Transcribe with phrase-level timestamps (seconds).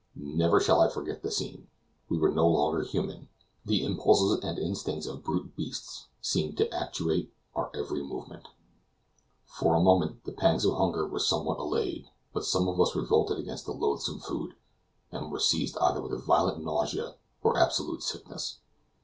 [0.15, 1.67] Never shall I forget the scene.
[2.09, 3.29] We were no longer human
[3.63, 8.47] the impulses and instincts of brute beasts seemed to actuate our every movement.
[9.45, 13.37] For a moment the pangs of hunger were somewhat allayed; but some of us revolted
[13.37, 14.55] against the loathsome food,
[15.11, 18.57] and were seized either with violent nausea or absolute sickness.